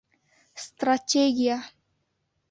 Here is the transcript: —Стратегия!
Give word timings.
—Стратегия! 0.65 1.57